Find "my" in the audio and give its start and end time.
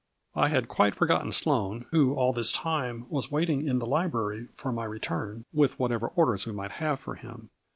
4.71-4.85